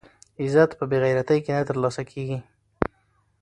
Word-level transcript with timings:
عزت 0.41 0.69
په 0.79 0.83
بې 0.89 0.97
غیرتۍ 1.03 1.39
کې 1.45 1.51
نه 1.57 1.63
ترلاسه 1.69 2.03
کېږي. 2.11 2.39